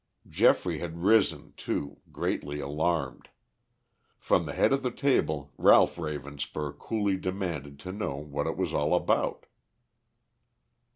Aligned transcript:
Geoffrey 0.27 0.79
had 0.79 1.03
risen, 1.03 1.53
too, 1.55 1.99
greatly 2.11 2.59
alarmed. 2.59 3.29
From 4.17 4.47
the 4.47 4.53
head 4.53 4.73
of 4.73 4.81
the 4.81 4.89
table, 4.89 5.53
Ralph 5.59 5.97
Ravenspur 5.97 6.73
coolly 6.79 7.17
demanded 7.17 7.77
to 7.81 7.91
know 7.91 8.15
what 8.15 8.47
it 8.47 8.57
was 8.57 8.73
all 8.73 8.95
about. 8.95 9.45